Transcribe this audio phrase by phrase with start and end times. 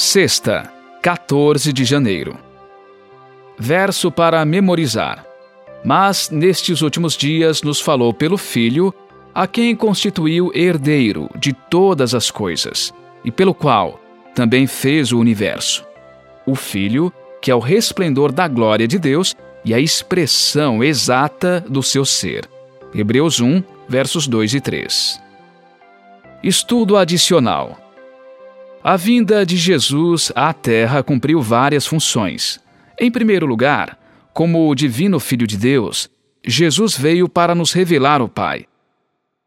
[0.00, 2.38] Sexta, 14 de janeiro.
[3.58, 5.26] Verso para memorizar.
[5.84, 8.94] Mas nestes últimos dias nos falou pelo Filho,
[9.34, 14.00] a quem constituiu herdeiro de todas as coisas, e pelo qual
[14.36, 15.84] também fez o universo.
[16.46, 17.12] O Filho,
[17.42, 19.34] que é o resplendor da glória de Deus
[19.64, 22.48] e a expressão exata do seu ser.
[22.94, 25.20] Hebreus 1, versos 2 e 3.
[26.40, 27.87] Estudo adicional.
[28.90, 32.58] A vinda de Jesus à Terra cumpriu várias funções.
[32.98, 33.98] Em primeiro lugar,
[34.32, 36.08] como o divino Filho de Deus,
[36.42, 38.64] Jesus veio para nos revelar o Pai.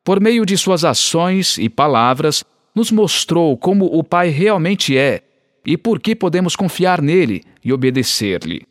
[0.03, 2.43] Por meio de suas ações e palavras,
[2.75, 5.23] nos mostrou como o Pai realmente é
[5.65, 8.61] e por que podemos confiar nele e obedecer-lhe.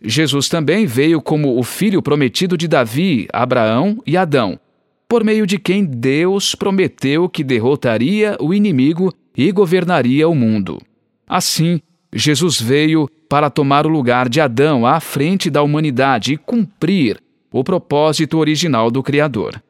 [0.00, 4.60] Jesus também veio como o filho prometido de Davi, Abraão e Adão,
[5.08, 10.80] por meio de quem Deus prometeu que derrotaria o inimigo e governaria o mundo.
[11.26, 11.80] Assim,
[12.12, 17.64] Jesus veio para tomar o lugar de Adão à frente da humanidade e cumprir o
[17.64, 19.62] propósito original do Criador.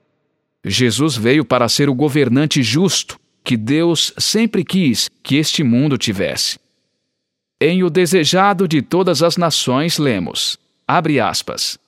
[0.65, 6.59] Jesus veio para ser o governante justo que Deus sempre quis que este mundo tivesse.
[7.61, 11.79] Em O Desejado de Todas as Nações, lemos: abre aspas.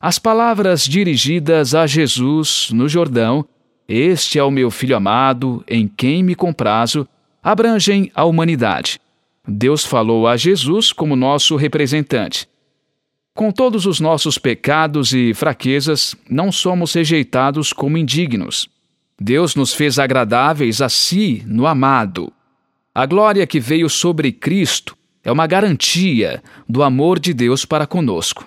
[0.00, 3.46] As palavras dirigidas a Jesus no Jordão,
[3.88, 7.06] Este é o meu filho amado, em quem me comprazo,
[7.42, 8.98] abrangem a humanidade.
[9.46, 12.48] Deus falou a Jesus como nosso representante.
[13.34, 18.68] Com todos os nossos pecados e fraquezas, não somos rejeitados como indignos.
[19.20, 22.32] Deus nos fez agradáveis a si no amado.
[22.94, 28.46] A glória que veio sobre Cristo é uma garantia do amor de Deus para conosco.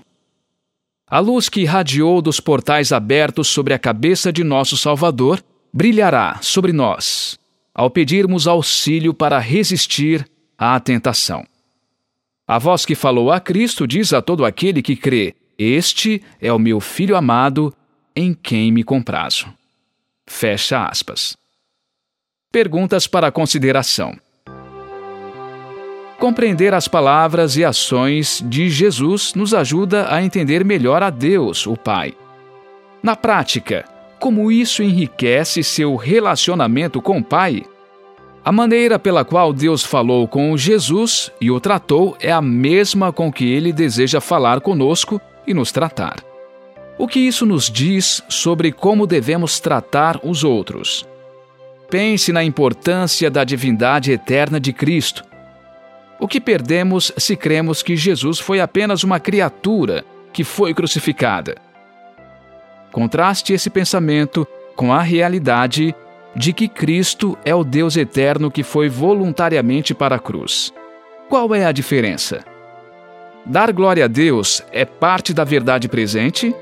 [1.09, 5.41] A luz que irradiou dos portais abertos sobre a cabeça de nosso Salvador
[5.73, 7.39] brilhará sobre nós
[7.73, 11.45] ao pedirmos auxílio para resistir à tentação.
[12.45, 16.59] A voz que falou a Cristo diz a todo aquele que crê: Este é o
[16.59, 17.73] meu filho amado,
[18.15, 19.45] em quem me comprazo.
[20.25, 21.37] Fecha aspas.
[22.51, 24.17] Perguntas para consideração.
[26.19, 31.77] Compreender as palavras e ações de Jesus nos ajuda a entender melhor a Deus, o
[31.77, 32.13] Pai.
[33.03, 33.85] Na prática,
[34.19, 37.63] como isso enriquece seu relacionamento com o Pai.
[38.43, 43.31] A maneira pela qual Deus falou com Jesus e o tratou é a mesma com
[43.31, 46.23] que ele deseja falar conosco e nos tratar.
[46.97, 51.05] O que isso nos diz sobre como devemos tratar os outros?
[51.91, 55.23] Pense na importância da divindade eterna de Cristo.
[56.19, 61.55] O que perdemos se cremos que Jesus foi apenas uma criatura que foi crucificada?
[62.91, 65.95] Contraste esse pensamento com a realidade
[66.35, 70.73] de que Cristo é o Deus eterno que foi voluntariamente para a cruz.
[71.29, 72.43] Qual é a diferença?
[73.45, 76.55] Dar glória a Deus é parte da verdade presente